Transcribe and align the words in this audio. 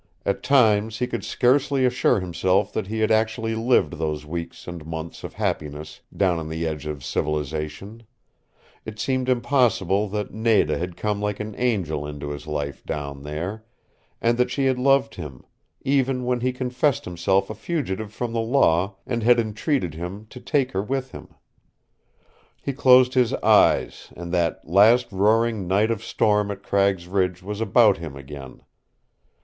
At 0.25 0.41
times 0.41 0.97
he 0.97 1.05
could 1.05 1.23
scarcely 1.23 1.85
assure 1.85 2.19
himself 2.21 2.73
that 2.73 2.87
he 2.87 3.01
had 3.01 3.11
actually 3.11 3.53
lived 3.53 3.99
those 3.99 4.25
weeks 4.25 4.67
and 4.67 4.83
months 4.83 5.23
of 5.23 5.33
happiness 5.35 6.01
down 6.17 6.39
on 6.39 6.49
the 6.49 6.65
edge 6.65 6.87
of 6.87 7.03
civilization; 7.03 8.01
it 8.83 8.97
seemed 8.99 9.29
impossible 9.29 10.07
that 10.09 10.33
Nada 10.33 10.79
had 10.79 10.97
come 10.97 11.21
like 11.21 11.39
an 11.39 11.53
Angel 11.55 12.07
into 12.07 12.31
his 12.31 12.47
life 12.47 12.83
down 12.83 13.21
there, 13.21 13.63
and 14.19 14.39
that 14.39 14.49
she 14.49 14.65
had 14.65 14.79
loved 14.79 15.13
him, 15.13 15.45
even 15.83 16.25
when 16.25 16.39
he 16.41 16.51
confessed 16.51 17.05
himself 17.05 17.51
a 17.51 17.53
fugitive 17.53 18.11
from 18.11 18.33
the 18.33 18.41
law 18.41 18.95
and 19.05 19.21
had 19.21 19.39
entreated 19.39 19.93
him 19.93 20.25
to 20.31 20.39
take 20.39 20.71
her 20.71 20.81
with 20.81 21.11
him. 21.11 21.27
He 22.59 22.73
closed 22.73 23.13
his 23.13 23.35
eyes 23.35 24.11
and 24.17 24.31
that 24.33 24.67
last 24.67 25.11
roaring 25.11 25.67
night 25.67 25.91
of 25.91 26.03
storm 26.03 26.49
at 26.49 26.63
Cragg's 26.63 27.07
Ridge 27.07 27.43
was 27.43 27.61
about 27.61 27.99
him 27.99 28.15
again. 28.15 28.61